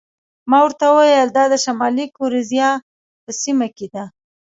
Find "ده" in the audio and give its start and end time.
3.93-4.03